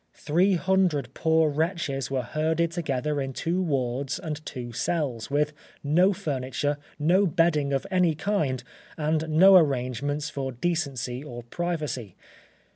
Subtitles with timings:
[0.15, 6.11] Three hundred poor wretches were herded together in two wards and two cells, with no
[6.11, 8.63] furniture, no bedding of any kind,
[8.97, 12.15] and no arrangements for decency or privacy.